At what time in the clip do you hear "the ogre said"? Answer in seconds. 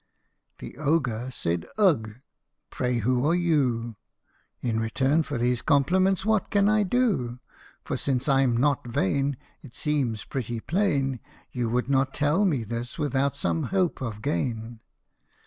0.57-1.67